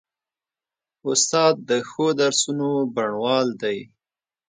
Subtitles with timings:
[1.09, 3.79] استاد د ښو درسونو بڼوال دی.